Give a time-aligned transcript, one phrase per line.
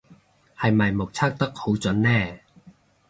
[0.57, 2.39] 係咪目測得好準呢